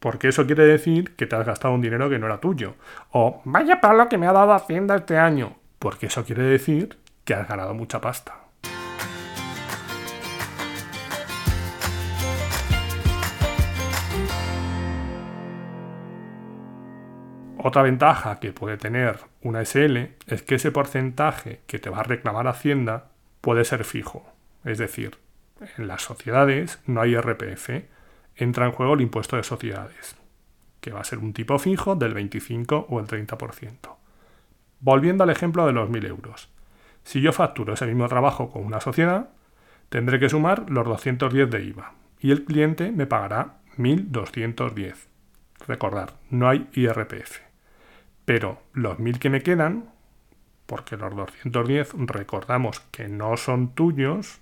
porque 0.00 0.28
eso 0.28 0.46
quiere 0.46 0.64
decir 0.64 1.14
que 1.14 1.26
te 1.26 1.36
has 1.36 1.46
gastado 1.46 1.74
un 1.74 1.82
dinero 1.82 2.10
que 2.10 2.18
no 2.18 2.26
era 2.26 2.40
tuyo. 2.40 2.74
O 3.12 3.42
vaya 3.44 3.80
palo 3.80 4.08
que 4.08 4.18
me 4.18 4.26
ha 4.26 4.32
dado 4.32 4.52
Hacienda 4.54 4.96
este 4.96 5.18
año, 5.18 5.58
porque 5.78 6.06
eso 6.06 6.24
quiere 6.24 6.42
decir 6.42 6.98
que 7.24 7.34
has 7.34 7.46
ganado 7.46 7.74
mucha 7.74 8.00
pasta. 8.00 8.34
Otra 17.62 17.82
ventaja 17.82 18.40
que 18.40 18.54
puede 18.54 18.78
tener 18.78 19.18
una 19.42 19.62
SL 19.66 19.98
es 20.26 20.42
que 20.42 20.54
ese 20.54 20.72
porcentaje 20.72 21.60
que 21.66 21.78
te 21.78 21.90
va 21.90 22.00
a 22.00 22.04
reclamar 22.04 22.48
Hacienda 22.48 23.10
puede 23.42 23.66
ser 23.66 23.84
fijo. 23.84 24.26
Es 24.64 24.78
decir, 24.78 25.18
en 25.76 25.86
las 25.86 26.00
sociedades 26.00 26.80
no 26.86 27.02
hay 27.02 27.14
RPF, 27.14 27.68
entra 28.40 28.66
en 28.66 28.72
juego 28.72 28.94
el 28.94 29.02
impuesto 29.02 29.36
de 29.36 29.42
sociedades, 29.42 30.16
que 30.80 30.92
va 30.92 31.00
a 31.00 31.04
ser 31.04 31.18
un 31.18 31.32
tipo 31.32 31.58
fijo 31.58 31.94
del 31.94 32.14
25 32.14 32.86
o 32.88 32.98
el 32.98 33.06
30%. 33.06 33.96
Volviendo 34.80 35.24
al 35.24 35.30
ejemplo 35.30 35.66
de 35.66 35.72
los 35.72 35.90
1.000 35.90 36.06
euros. 36.06 36.48
Si 37.04 37.20
yo 37.20 37.32
facturo 37.32 37.74
ese 37.74 37.86
mismo 37.86 38.08
trabajo 38.08 38.50
con 38.50 38.64
una 38.64 38.80
sociedad, 38.80 39.28
tendré 39.90 40.18
que 40.18 40.30
sumar 40.30 40.70
los 40.70 40.86
210 40.86 41.50
de 41.50 41.64
IVA 41.64 41.92
y 42.18 42.30
el 42.30 42.44
cliente 42.44 42.90
me 42.92 43.06
pagará 43.06 43.58
1.210. 43.76 44.94
Recordar, 45.66 46.14
no 46.30 46.48
hay 46.48 46.68
IRPF. 46.72 47.40
Pero 48.24 48.62
los 48.72 48.98
1.000 48.98 49.18
que 49.18 49.30
me 49.30 49.42
quedan, 49.42 49.90
porque 50.64 50.96
los 50.96 51.14
210 51.14 51.92
recordamos 52.06 52.80
que 52.90 53.08
no 53.08 53.36
son 53.36 53.74
tuyos, 53.74 54.40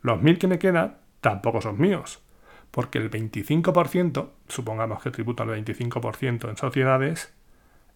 los 0.00 0.20
1.000 0.20 0.38
que 0.38 0.46
me 0.46 0.58
quedan 0.60 0.98
tampoco 1.20 1.60
son 1.60 1.80
míos 1.80 2.22
porque 2.70 2.98
el 2.98 3.10
25%, 3.10 4.30
supongamos 4.48 5.02
que 5.02 5.10
tributo 5.10 5.42
al 5.42 5.50
25% 5.50 6.48
en 6.48 6.56
sociedades, 6.56 7.34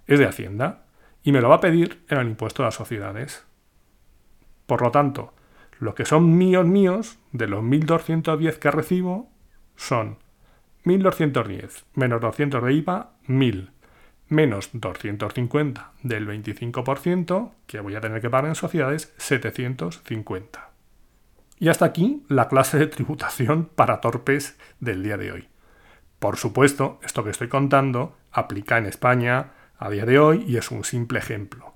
es 0.07 0.19
de 0.19 0.27
Hacienda 0.27 0.85
y 1.23 1.33
me 1.33 1.41
lo 1.41 1.49
va 1.49 1.57
a 1.57 1.61
pedir 1.61 2.03
en 2.09 2.19
el 2.19 2.29
impuesto 2.29 2.62
de 2.62 2.69
las 2.69 2.75
sociedades. 2.75 3.45
Por 4.67 4.83
lo 4.83 4.91
tanto, 4.91 5.35
lo 5.79 5.95
que 5.95 6.05
son 6.05 6.37
míos 6.37 6.67
míos, 6.67 7.19
de 7.33 7.47
los 7.47 7.62
1.210 7.62 8.59
que 8.59 8.71
recibo, 8.71 9.31
son 9.77 10.19
1.210 10.85 11.85
menos 11.95 12.21
200 12.21 12.62
de 12.62 12.73
IVA, 12.73 13.12
1.000 13.27 13.71
menos 14.29 14.71
250 14.73 15.93
del 16.03 16.27
25% 16.27 17.53
que 17.67 17.81
voy 17.81 17.97
a 17.97 18.00
tener 18.00 18.21
que 18.21 18.31
pagar 18.31 18.49
en 18.49 18.55
sociedades, 18.55 19.12
750. 19.19 20.70
Y 21.61 21.69
hasta 21.69 21.85
aquí 21.85 22.25
la 22.29 22.49
clase 22.49 22.79
de 22.79 22.87
tributación 22.87 23.67
para 23.67 24.00
torpes 24.00 24.57
del 24.81 25.02
día 25.02 25.19
de 25.19 25.31
hoy. 25.31 25.49
Por 26.19 26.38
supuesto, 26.38 26.99
esto 27.02 27.23
que 27.23 27.31
estoy 27.31 27.49
contando 27.49 28.17
aplica 28.33 28.79
en 28.79 28.87
España 28.87 29.52
a 29.79 29.90
día 29.90 30.07
de 30.07 30.19
hoy 30.19 30.45
y 30.49 30.57
es 30.57 30.71
un 30.71 30.85
simple 30.85 31.19
ejemplo. 31.19 31.75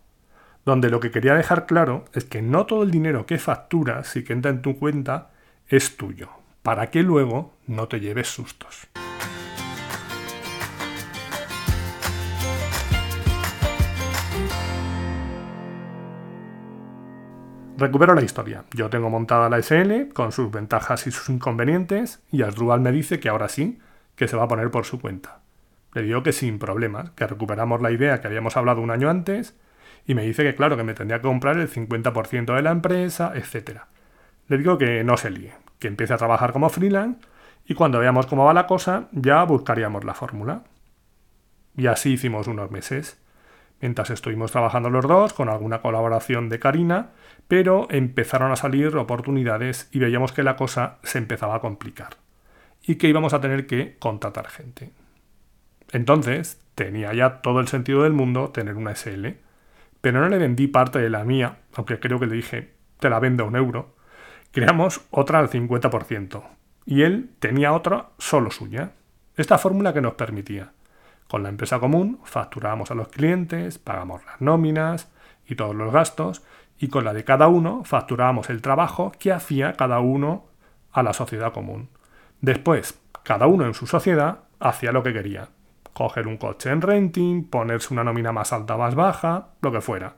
Donde 0.65 0.89
lo 0.89 1.01
que 1.01 1.11
quería 1.11 1.35
dejar 1.35 1.67
claro 1.67 2.07
es 2.15 2.25
que 2.25 2.41
no 2.41 2.65
todo 2.65 2.83
el 2.83 2.91
dinero 2.91 3.27
que 3.27 3.39
facturas 3.39 4.17
y 4.17 4.25
que 4.25 4.33
entra 4.33 4.51
en 4.51 4.63
tu 4.63 4.79
cuenta 4.79 5.33
es 5.69 5.99
tuyo, 5.99 6.31
para 6.63 6.91
que 6.91 7.03
luego 7.03 7.53
no 7.67 7.87
te 7.87 8.01
lleves 8.01 8.29
sustos. 8.29 8.89
Recupero 17.77 18.15
la 18.15 18.23
historia. 18.23 18.65
Yo 18.73 18.89
tengo 18.89 19.11
montada 19.11 19.49
la 19.49 19.61
SL 19.61 20.13
con 20.13 20.31
sus 20.31 20.49
ventajas 20.53 21.09
y 21.09 21.11
sus 21.11 21.29
inconvenientes 21.29 22.23
y 22.31 22.43
Asdrubal 22.43 22.81
me 22.81 22.93
dice 22.93 23.19
que 23.19 23.29
ahora 23.29 23.49
sí, 23.49 23.81
que 24.15 24.29
se 24.29 24.37
va 24.37 24.45
a 24.45 24.49
poner 24.49 24.71
por 24.71 24.85
su 24.85 25.01
cuenta. 25.01 25.41
Le 25.93 26.03
digo 26.03 26.23
que 26.23 26.33
sin 26.33 26.61
problemas, 26.61 27.11
que 27.11 27.27
recuperamos 27.27 27.83
la 27.83 27.91
idea 27.91 28.21
que 28.21 28.29
habíamos 28.29 28.57
hablado 28.57 28.81
un 28.81 28.93
año 28.93 29.11
antes 29.11 29.57
y 30.07 30.15
me 30.15 30.23
dice 30.23 30.45
que 30.45 30.55
claro, 30.55 30.77
que 30.77 30.85
me 30.85 30.95
tendría 30.95 31.19
que 31.19 31.27
comprar 31.27 31.59
el 31.59 31.69
50% 31.69 32.55
de 32.55 32.63
la 32.63 32.71
empresa, 32.71 33.33
etc. 33.35 33.81
Le 34.47 34.59
digo 34.59 34.79
que 34.79 35.03
no 35.03 35.17
se 35.17 35.31
líe, 35.31 35.55
que 35.81 35.89
empiece 35.89 36.15
a 36.15 36.19
trabajar 36.19 36.53
como 36.53 36.69
freelance 36.69 37.27
y 37.67 37.75
cuando 37.75 37.99
veamos 37.99 38.27
cómo 38.27 38.45
va 38.45 38.55
la 38.55 38.69
cosa 38.69 39.09
ya 39.11 39.43
buscaríamos 39.43 40.05
la 40.05 40.15
fórmula. 40.15 40.63
Y 41.77 41.89
así 41.89 42.13
hicimos 42.13 42.47
unos 42.47 42.71
meses 42.71 43.19
mientras 43.81 44.11
estuvimos 44.11 44.53
trabajando 44.53 44.91
los 44.91 45.07
dos, 45.07 45.33
con 45.33 45.49
alguna 45.49 45.81
colaboración 45.81 46.49
de 46.49 46.59
Karina, 46.59 47.11
pero 47.49 47.87
empezaron 47.91 48.51
a 48.53 48.57
salir 48.57 48.97
oportunidades 48.97 49.89
y 49.93 49.99
veíamos 49.99 50.33
que 50.33 50.43
la 50.43 50.57
cosa 50.57 50.99
se 51.03 51.19
empezaba 51.19 51.57
a 51.57 51.61
complicar 51.61 52.17
y 52.87 52.97
que 52.97 53.09
íbamos 53.09 53.35
a 53.35 53.41
tener 53.41 53.67
que 53.67 53.97
contratar 53.99 54.49
gente. 54.49 54.91
Entonces, 55.93 56.61
tenía 56.75 57.13
ya 57.15 57.41
todo 57.41 57.61
el 57.61 57.69
sentido 57.69 58.03
del 58.03 58.13
mundo 58.13 58.51
tener 58.51 58.75
una 58.75 58.95
SL, 58.95 59.29
pero 60.01 60.21
no 60.21 60.29
le 60.29 60.39
vendí 60.39 60.67
parte 60.67 60.99
de 60.99 61.11
la 61.11 61.25
mía, 61.25 61.59
aunque 61.75 61.99
creo 61.99 62.21
que 62.21 62.27
le 62.27 62.37
dije, 62.37 62.73
te 63.01 63.09
la 63.09 63.21
vendo 63.21 63.45
a 63.45 63.47
un 63.47 63.57
euro. 63.57 63.95
Creamos 64.51 65.01
otra 65.11 65.39
al 65.39 65.49
50%, 65.49 66.43
y 66.87 67.03
él 67.03 67.31
tenía 67.39 67.73
otra 67.73 68.11
solo 68.19 68.51
suya. 68.51 68.93
Esta 69.37 69.59
fórmula 69.59 69.93
que 69.93 70.01
nos 70.01 70.15
permitía 70.15 70.74
con 71.29 71.43
la 71.43 71.49
empresa 71.49 71.81
común 71.81 72.21
facturábamos 72.25 72.91
a 72.91 72.95
los 72.95 73.09
clientes, 73.09 73.79
pagamos 73.79 74.25
las 74.27 74.41
nóminas 74.41 75.11
y 75.47 75.55
todos 75.55 75.75
los 75.75 75.93
gastos, 75.93 76.43
y 76.79 76.89
con 76.89 77.05
la 77.05 77.13
de 77.13 77.25
cada 77.25 77.49
uno 77.49 77.85
facturábamos 77.85 78.51
el 78.51 78.63
trabajo 78.63 79.13
que 79.19 79.33
hacía 79.33 79.75
cada 79.75 80.01
uno 80.01 80.47
a 80.93 81.03
la 81.03 81.13
sociedad 81.13 81.53
común. 81.53 81.89
Después, 82.41 83.01
cada 83.23 83.47
uno 83.47 83.65
en 83.65 83.75
su 83.75 83.87
sociedad 83.87 84.41
hacía 84.61 84.93
lo 84.93 85.03
que 85.03 85.13
quería. 85.13 85.49
Coger 85.93 86.27
un 86.27 86.37
coche 86.37 86.71
en 86.71 86.83
renting, 86.83 87.45
ponerse 87.45 87.93
una 87.93 88.05
nómina 88.05 88.33
más 88.33 88.53
alta 88.53 88.75
o 88.75 88.79
más 88.79 88.95
baja, 88.95 89.49
lo 89.63 89.73
que 89.73 89.81
fuera. 89.81 90.17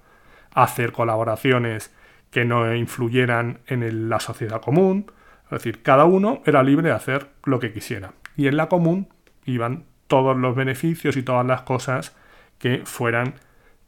Hacer 0.54 0.92
colaboraciones 0.92 1.94
que 2.30 2.44
no 2.44 2.74
influyeran 2.74 3.60
en 3.66 4.08
la 4.08 4.20
sociedad 4.20 4.60
común. 4.60 5.12
Es 5.44 5.50
decir, 5.50 5.82
cada 5.82 6.04
uno 6.04 6.42
era 6.46 6.62
libre 6.62 6.88
de 6.88 6.94
hacer 6.94 7.30
lo 7.44 7.60
que 7.60 7.72
quisiera. 7.72 8.14
Y 8.36 8.48
en 8.48 8.56
la 8.56 8.68
común 8.68 9.08
iban 9.44 9.84
todos 10.06 10.36
los 10.36 10.54
beneficios 10.54 11.16
y 11.16 11.22
todas 11.22 11.46
las 11.46 11.62
cosas 11.62 12.14
que 12.58 12.82
fueran 12.84 13.34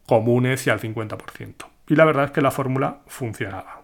comunes 0.05 0.65
y 0.67 0.69
al 0.69 0.79
50%. 0.79 1.65
Y 1.87 1.95
la 1.95 2.05
verdad 2.05 2.25
es 2.25 2.31
que 2.31 2.41
la 2.41 2.51
fórmula 2.51 2.99
funcionaba. 3.07 3.81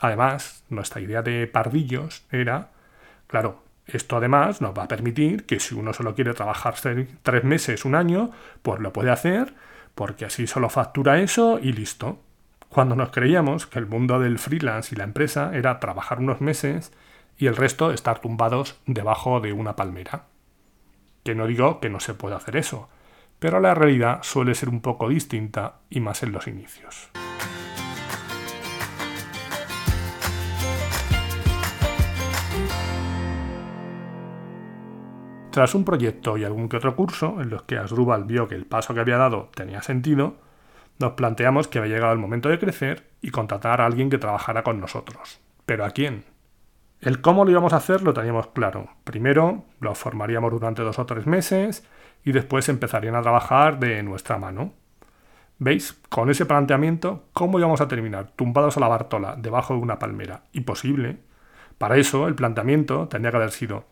Además, 0.00 0.64
nuestra 0.68 1.00
idea 1.00 1.22
de 1.22 1.46
pardillos 1.46 2.24
era, 2.30 2.70
claro, 3.26 3.62
esto 3.86 4.16
además 4.16 4.60
nos 4.60 4.76
va 4.76 4.84
a 4.84 4.88
permitir 4.88 5.46
que 5.46 5.60
si 5.60 5.74
uno 5.74 5.92
solo 5.92 6.14
quiere 6.14 6.34
trabajar 6.34 6.74
tres 7.22 7.44
meses, 7.44 7.84
un 7.84 7.94
año, 7.94 8.30
pues 8.62 8.80
lo 8.80 8.92
puede 8.92 9.10
hacer, 9.10 9.54
porque 9.94 10.24
así 10.24 10.46
solo 10.46 10.68
factura 10.68 11.20
eso 11.20 11.58
y 11.62 11.72
listo. 11.72 12.18
Cuando 12.68 12.96
nos 12.96 13.10
creíamos 13.10 13.66
que 13.66 13.78
el 13.78 13.86
mundo 13.86 14.18
del 14.18 14.38
freelance 14.38 14.94
y 14.94 14.98
la 14.98 15.04
empresa 15.04 15.52
era 15.54 15.78
trabajar 15.78 16.18
unos 16.18 16.40
meses 16.40 16.92
y 17.38 17.46
el 17.46 17.56
resto 17.56 17.92
estar 17.92 18.18
tumbados 18.18 18.78
debajo 18.86 19.40
de 19.40 19.52
una 19.52 19.76
palmera. 19.76 20.24
Que 21.26 21.34
no 21.34 21.48
digo 21.48 21.80
que 21.80 21.90
no 21.90 21.98
se 21.98 22.14
pueda 22.14 22.36
hacer 22.36 22.54
eso, 22.54 22.88
pero 23.40 23.58
la 23.58 23.74
realidad 23.74 24.20
suele 24.22 24.54
ser 24.54 24.68
un 24.68 24.80
poco 24.80 25.08
distinta 25.08 25.80
y 25.90 25.98
más 25.98 26.22
en 26.22 26.30
los 26.30 26.46
inicios. 26.46 27.10
Tras 35.50 35.74
un 35.74 35.84
proyecto 35.84 36.38
y 36.38 36.44
algún 36.44 36.68
que 36.68 36.76
otro 36.76 36.94
curso 36.94 37.40
en 37.40 37.50
los 37.50 37.64
que 37.64 37.76
Asdrúbal 37.76 38.22
vio 38.22 38.46
que 38.46 38.54
el 38.54 38.64
paso 38.64 38.94
que 38.94 39.00
había 39.00 39.16
dado 39.16 39.50
tenía 39.52 39.82
sentido, 39.82 40.36
nos 41.00 41.14
planteamos 41.14 41.66
que 41.66 41.80
había 41.80 41.96
llegado 41.96 42.12
el 42.12 42.20
momento 42.20 42.48
de 42.50 42.60
crecer 42.60 43.10
y 43.20 43.30
contratar 43.30 43.80
a 43.80 43.86
alguien 43.86 44.10
que 44.10 44.18
trabajara 44.18 44.62
con 44.62 44.78
nosotros. 44.78 45.40
¿Pero 45.64 45.84
a 45.84 45.90
quién? 45.90 46.35
El 47.00 47.20
cómo 47.20 47.44
lo 47.44 47.50
íbamos 47.50 47.72
a 47.72 47.76
hacer 47.76 48.02
lo 48.02 48.14
teníamos 48.14 48.48
claro. 48.48 48.88
Primero 49.04 49.64
lo 49.80 49.94
formaríamos 49.94 50.50
durante 50.50 50.82
dos 50.82 50.98
o 50.98 51.06
tres 51.06 51.26
meses 51.26 51.86
y 52.24 52.32
después 52.32 52.68
empezarían 52.68 53.14
a 53.14 53.22
trabajar 53.22 53.78
de 53.78 54.02
nuestra 54.02 54.38
mano. 54.38 54.72
¿Veis? 55.58 55.94
Con 56.08 56.30
ese 56.30 56.46
planteamiento, 56.46 57.24
¿cómo 57.32 57.58
íbamos 57.58 57.80
a 57.80 57.88
terminar? 57.88 58.32
Tumbados 58.36 58.76
a 58.76 58.80
la 58.80 58.88
Bartola, 58.88 59.36
debajo 59.36 59.74
de 59.74 59.80
una 59.80 59.98
palmera. 59.98 60.42
Imposible. 60.52 61.18
Para 61.78 61.96
eso, 61.96 62.26
el 62.28 62.34
planteamiento 62.34 63.08
tendría 63.08 63.30
que 63.30 63.36
haber 63.36 63.52
sido 63.52 63.84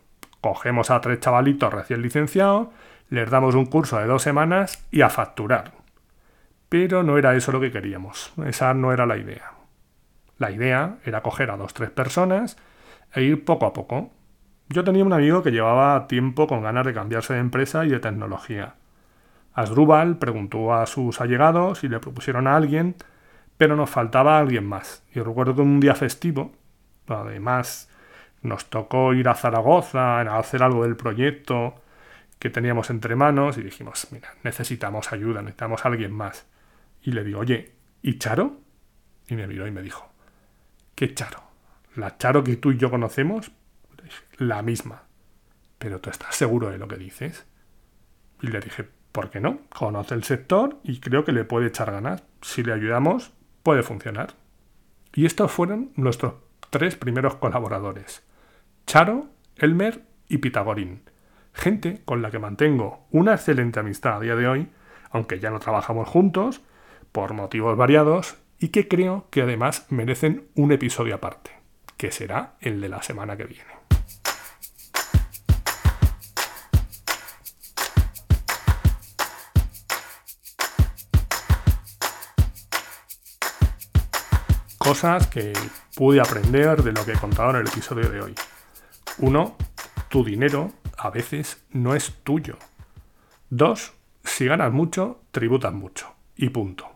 cogemos 0.45 0.91
a 0.91 1.01
tres 1.01 1.19
chavalitos 1.21 1.73
recién 1.73 2.03
licenciados, 2.03 2.67
les 3.09 3.27
damos 3.31 3.55
un 3.55 3.65
curso 3.65 3.97
de 3.97 4.05
dos 4.05 4.21
semanas 4.21 4.85
y 4.91 5.01
a 5.01 5.09
facturar. 5.09 5.71
Pero 6.69 7.01
no 7.01 7.17
era 7.17 7.35
eso 7.35 7.51
lo 7.51 7.59
que 7.59 7.71
queríamos, 7.71 8.31
esa 8.45 8.75
no 8.75 8.93
era 8.93 9.07
la 9.07 9.17
idea. 9.17 9.53
La 10.37 10.51
idea 10.51 10.97
era 11.03 11.23
coger 11.23 11.49
a 11.49 11.57
dos 11.57 11.73
tres 11.73 11.89
personas 11.89 12.57
e 13.13 13.23
ir 13.23 13.45
poco 13.45 13.65
a 13.65 13.73
poco. 13.73 14.11
Yo 14.69 14.83
tenía 14.83 15.05
un 15.05 15.13
amigo 15.13 15.43
que 15.43 15.51
llevaba 15.51 16.07
tiempo 16.07 16.47
con 16.47 16.63
ganas 16.63 16.85
de 16.85 16.93
cambiarse 16.93 17.33
de 17.33 17.39
empresa 17.39 17.85
y 17.85 17.89
de 17.89 17.99
tecnología. 17.99 18.75
Asdrúbal 19.53 20.17
preguntó 20.17 20.73
a 20.73 20.85
sus 20.85 21.21
allegados 21.21 21.79
si 21.79 21.87
le 21.87 21.99
propusieron 21.99 22.47
a 22.47 22.55
alguien, 22.55 22.95
pero 23.57 23.75
nos 23.75 23.89
faltaba 23.89 24.37
alguien 24.37 24.65
más. 24.65 25.03
Y 25.13 25.21
recuerdo 25.21 25.55
que 25.55 25.61
un 25.61 25.79
día 25.79 25.95
festivo, 25.95 26.51
además 27.07 27.89
nos 28.41 28.65
tocó 28.65 29.13
ir 29.13 29.29
a 29.29 29.35
Zaragoza 29.35 30.19
a 30.19 30.39
hacer 30.39 30.61
algo 30.61 30.83
del 30.83 30.95
proyecto 30.95 31.75
que 32.39 32.49
teníamos 32.49 32.89
entre 32.89 33.15
manos 33.15 33.57
y 33.57 33.63
dijimos, 33.63 34.07
mira, 34.11 34.29
necesitamos 34.43 35.13
ayuda, 35.13 35.41
necesitamos 35.41 35.85
a 35.85 35.87
alguien 35.87 36.11
más. 36.11 36.45
Y 37.01 37.11
le 37.11 37.23
digo, 37.23 37.39
oye, 37.39 37.73
¿y 38.01 38.17
Charo? 38.17 38.57
Y 39.27 39.35
me 39.35 39.47
miró 39.47 39.67
y 39.67 39.71
me 39.71 39.81
dijo, 39.81 40.09
¿qué 40.95 41.13
Charo? 41.13 41.54
¿La 41.95 42.17
Charo 42.17 42.43
que 42.43 42.57
tú 42.57 42.71
y 42.71 42.77
yo 42.77 42.89
conocemos? 42.89 43.51
La 44.37 44.61
misma. 44.61 45.03
Pero 45.77 45.99
tú 45.99 46.09
estás 46.09 46.35
seguro 46.35 46.69
de 46.69 46.77
lo 46.77 46.87
que 46.87 46.97
dices. 46.97 47.45
Y 48.41 48.47
le 48.47 48.59
dije, 48.59 48.87
¿por 49.11 49.29
qué 49.29 49.39
no? 49.39 49.61
Conoce 49.69 50.13
el 50.13 50.23
sector 50.23 50.79
y 50.83 50.99
creo 50.99 51.23
que 51.23 51.31
le 51.31 51.45
puede 51.45 51.67
echar 51.67 51.91
ganas. 51.91 52.23
Si 52.41 52.63
le 52.63 52.73
ayudamos, 52.73 53.33
puede 53.63 53.81
funcionar. 53.81 54.33
Y 55.13 55.25
estos 55.25 55.51
fueron 55.51 55.91
nuestros 55.95 56.33
tres 56.69 56.95
primeros 56.95 57.35
colaboradores. 57.35 58.23
Charo, 58.85 59.27
Elmer 59.55 60.03
y 60.27 60.39
Pitagorín. 60.39 61.03
Gente 61.53 62.01
con 62.03 62.21
la 62.21 62.29
que 62.29 62.39
mantengo 62.39 63.07
una 63.11 63.33
excelente 63.33 63.79
amistad 63.79 64.17
a 64.17 64.19
día 64.19 64.35
de 64.35 64.47
hoy, 64.47 64.69
aunque 65.09 65.39
ya 65.39 65.49
no 65.49 65.59
trabajamos 65.59 66.09
juntos, 66.09 66.61
por 67.13 67.33
motivos 67.33 67.77
variados, 67.77 68.35
y 68.59 68.69
que 68.69 68.89
creo 68.89 69.27
que 69.29 69.41
además 69.41 69.85
merecen 69.89 70.49
un 70.55 70.73
episodio 70.73 71.15
aparte, 71.15 71.51
que 71.97 72.11
será 72.11 72.55
el 72.59 72.81
de 72.81 72.89
la 72.89 73.01
semana 73.01 73.37
que 73.37 73.45
viene. 73.45 73.75
Cosas 84.77 85.25
que 85.27 85.51
pude 85.95 86.21
aprender 86.21 86.83
de 86.83 86.91
lo 86.91 87.03
que 87.03 87.13
he 87.13 87.17
contado 87.17 87.49
en 87.49 87.55
el 87.55 87.67
episodio 87.67 88.07
de 88.07 88.21
hoy. 88.21 88.35
Uno, 89.17 89.55
tu 90.09 90.23
dinero 90.23 90.73
a 90.97 91.09
veces 91.09 91.63
no 91.71 91.95
es 91.95 92.13
tuyo. 92.23 92.59
Dos, 93.49 93.93
si 94.23 94.45
ganas 94.45 94.71
mucho, 94.71 95.23
tributas 95.31 95.73
mucho. 95.73 96.13
Y 96.35 96.49
punto. 96.49 96.87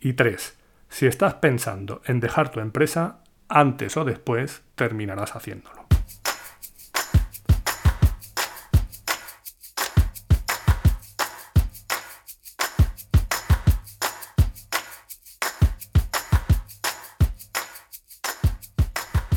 Y 0.00 0.14
tres, 0.14 0.56
si 0.88 1.06
estás 1.06 1.34
pensando 1.34 2.00
en 2.06 2.20
dejar 2.20 2.50
tu 2.50 2.60
empresa, 2.60 3.22
antes 3.50 3.96
o 3.96 4.04
después 4.04 4.62
terminarás 4.76 5.36
haciéndolo. 5.36 5.80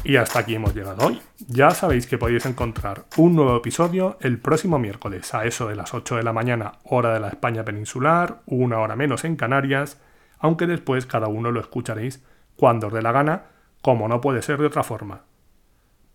Y 0.05 0.17
hasta 0.17 0.39
aquí 0.39 0.53
hemos 0.53 0.75
llegado 0.75 1.07
hoy. 1.07 1.21
Ya 1.47 1.71
sabéis 1.71 2.07
que 2.07 2.17
podéis 2.17 2.45
encontrar 2.45 3.05
un 3.15 3.35
nuevo 3.35 3.55
episodio 3.55 4.17
el 4.19 4.37
próximo 4.37 4.77
miércoles 4.77 5.33
a 5.33 5.45
eso 5.45 5.69
de 5.69 5.77
las 5.77 5.93
8 5.93 6.17
de 6.17 6.23
la 6.23 6.33
mañana, 6.33 6.73
hora 6.83 7.13
de 7.13 7.21
la 7.21 7.29
España 7.29 7.63
peninsular, 7.63 8.41
una 8.45 8.79
hora 8.79 8.97
menos 8.97 9.23
en 9.23 9.37
Canarias, 9.37 10.01
aunque 10.39 10.67
después 10.67 11.05
cada 11.05 11.27
uno 11.29 11.51
lo 11.51 11.61
escucharéis 11.61 12.21
cuando 12.57 12.87
os 12.87 12.93
dé 12.93 13.01
la 13.01 13.13
gana, 13.13 13.52
como 13.83 14.07
no 14.07 14.19
puede 14.21 14.41
ser 14.41 14.57
de 14.59 14.65
otra 14.67 14.81
forma. 14.81 15.23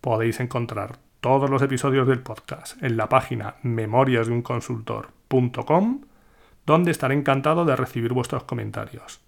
Podéis 0.00 0.40
encontrar 0.40 0.98
todos 1.20 1.50
los 1.50 1.60
episodios 1.60 2.08
del 2.08 2.20
podcast 2.20 2.82
en 2.82 2.96
la 2.96 3.10
página 3.10 3.56
memoriasdeunconsultor.com, 3.62 6.00
donde 6.64 6.90
estaré 6.90 7.14
encantado 7.14 7.66
de 7.66 7.76
recibir 7.76 8.14
vuestros 8.14 8.44
comentarios, 8.44 9.20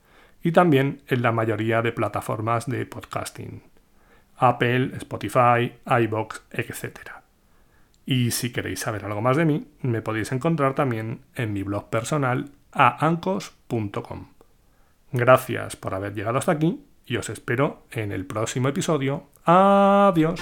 y 0.43 0.53
también 0.53 1.03
en 1.09 1.21
la 1.21 1.33
mayoría 1.33 1.83
de 1.83 1.93
plataformas 1.93 2.65
de 2.65 2.87
podcasting. 2.87 3.63
Apple, 4.39 4.93
Spotify, 4.97 5.75
iBox, 5.85 6.41
etc. 6.51 7.11
Y 8.07 8.31
si 8.31 8.53
queréis 8.53 8.81
saber 8.81 9.05
algo 9.05 9.21
más 9.21 9.37
de 9.37 9.45
mí, 9.45 9.69
me 9.83 10.01
podéis 10.01 10.33
encontrar 10.33 10.75
también 10.75 11.21
en 11.35 11.53
mi 11.53 11.63
blog 11.63 11.91
personal 11.91 12.53
a 12.73 13.07
ancos.com. 13.07 14.29
Gracias 15.13 15.77
por 15.77 15.93
haber 15.93 16.15
llegado 16.15 16.39
hasta 16.39 16.53
aquí 16.53 16.87
y 17.11 17.17
os 17.17 17.29
espero 17.29 17.83
en 17.91 18.13
el 18.13 18.25
próximo 18.25 18.69
episodio. 18.69 19.25
Adiós. 19.45 20.41